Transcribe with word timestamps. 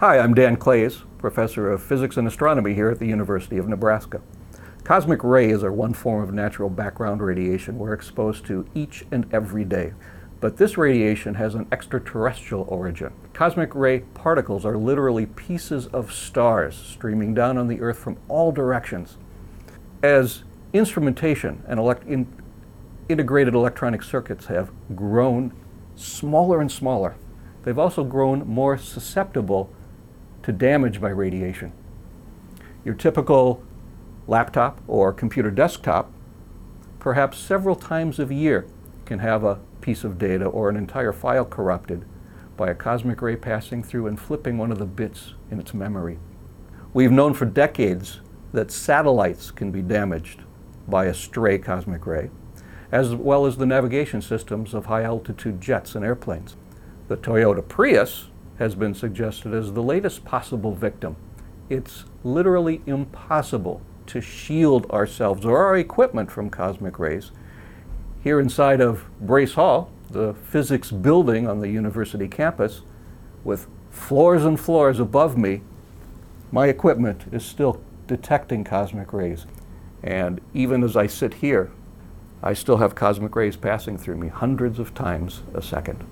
Hi, 0.00 0.20
I'm 0.20 0.32
Dan 0.32 0.54
Claes, 0.54 1.02
professor 1.18 1.72
of 1.72 1.82
physics 1.82 2.16
and 2.16 2.28
astronomy 2.28 2.72
here 2.72 2.88
at 2.88 3.00
the 3.00 3.08
University 3.08 3.58
of 3.58 3.66
Nebraska. 3.66 4.20
Cosmic 4.84 5.24
rays 5.24 5.64
are 5.64 5.72
one 5.72 5.92
form 5.92 6.22
of 6.22 6.32
natural 6.32 6.70
background 6.70 7.20
radiation 7.20 7.80
we're 7.80 7.94
exposed 7.94 8.46
to 8.46 8.64
each 8.76 9.04
and 9.10 9.26
every 9.34 9.64
day. 9.64 9.94
But 10.38 10.56
this 10.56 10.78
radiation 10.78 11.34
has 11.34 11.56
an 11.56 11.66
extraterrestrial 11.72 12.64
origin. 12.68 13.12
Cosmic 13.32 13.74
ray 13.74 13.98
particles 14.14 14.64
are 14.64 14.78
literally 14.78 15.26
pieces 15.26 15.88
of 15.88 16.12
stars 16.12 16.76
streaming 16.76 17.34
down 17.34 17.58
on 17.58 17.66
the 17.66 17.80
Earth 17.80 17.98
from 17.98 18.18
all 18.28 18.52
directions. 18.52 19.18
As 20.00 20.44
instrumentation 20.72 21.64
and 21.66 21.80
elect- 21.80 22.06
in 22.06 22.28
integrated 23.08 23.52
electronic 23.52 24.04
circuits 24.04 24.46
have 24.46 24.70
grown 24.94 25.52
smaller 25.96 26.60
and 26.60 26.70
smaller, 26.70 27.16
they've 27.64 27.80
also 27.80 28.04
grown 28.04 28.46
more 28.46 28.78
susceptible 28.78 29.72
to 30.42 30.52
damage 30.52 31.00
by 31.00 31.08
radiation. 31.08 31.72
Your 32.84 32.94
typical 32.94 33.62
laptop 34.26 34.80
or 34.86 35.12
computer 35.12 35.50
desktop, 35.50 36.12
perhaps 36.98 37.38
several 37.38 37.76
times 37.76 38.18
a 38.18 38.32
year, 38.32 38.66
can 39.04 39.18
have 39.20 39.44
a 39.44 39.58
piece 39.80 40.04
of 40.04 40.18
data 40.18 40.44
or 40.44 40.68
an 40.68 40.76
entire 40.76 41.12
file 41.12 41.44
corrupted 41.44 42.04
by 42.56 42.68
a 42.68 42.74
cosmic 42.74 43.22
ray 43.22 43.36
passing 43.36 43.82
through 43.82 44.06
and 44.06 44.20
flipping 44.20 44.58
one 44.58 44.72
of 44.72 44.78
the 44.78 44.86
bits 44.86 45.34
in 45.50 45.58
its 45.60 45.72
memory. 45.72 46.18
We've 46.92 47.12
known 47.12 47.34
for 47.34 47.44
decades 47.44 48.20
that 48.52 48.70
satellites 48.70 49.50
can 49.50 49.70
be 49.70 49.82
damaged 49.82 50.42
by 50.86 51.06
a 51.06 51.14
stray 51.14 51.58
cosmic 51.58 52.06
ray, 52.06 52.30
as 52.90 53.14
well 53.14 53.46
as 53.46 53.56
the 53.56 53.66
navigation 53.66 54.20
systems 54.20 54.74
of 54.74 54.86
high 54.86 55.02
altitude 55.02 55.60
jets 55.60 55.94
and 55.94 56.04
airplanes. 56.04 56.56
The 57.08 57.16
Toyota 57.16 57.66
Prius 57.66 58.28
has 58.58 58.74
been 58.74 58.94
suggested 58.94 59.54
as 59.54 59.72
the 59.72 59.82
latest 59.82 60.24
possible 60.24 60.74
victim. 60.74 61.16
It's 61.68 62.04
literally 62.24 62.82
impossible 62.86 63.82
to 64.06 64.20
shield 64.20 64.90
ourselves 64.90 65.44
or 65.44 65.58
our 65.64 65.76
equipment 65.76 66.30
from 66.30 66.50
cosmic 66.50 66.98
rays. 66.98 67.30
Here 68.22 68.40
inside 68.40 68.80
of 68.80 69.04
Brace 69.20 69.54
Hall, 69.54 69.90
the 70.10 70.34
physics 70.34 70.90
building 70.90 71.46
on 71.46 71.60
the 71.60 71.68
university 71.68 72.26
campus, 72.26 72.82
with 73.44 73.66
floors 73.90 74.44
and 74.44 74.58
floors 74.58 74.98
above 74.98 75.36
me, 75.36 75.62
my 76.50 76.66
equipment 76.66 77.24
is 77.30 77.44
still 77.44 77.80
detecting 78.06 78.64
cosmic 78.64 79.12
rays. 79.12 79.46
And 80.02 80.40
even 80.54 80.82
as 80.82 80.96
I 80.96 81.06
sit 81.06 81.34
here, 81.34 81.70
I 82.42 82.54
still 82.54 82.78
have 82.78 82.94
cosmic 82.94 83.36
rays 83.36 83.56
passing 83.56 83.98
through 83.98 84.16
me 84.16 84.28
hundreds 84.28 84.78
of 84.78 84.94
times 84.94 85.42
a 85.54 85.60
second. 85.60 86.04